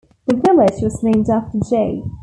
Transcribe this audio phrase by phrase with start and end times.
[0.25, 2.01] The village was named after J.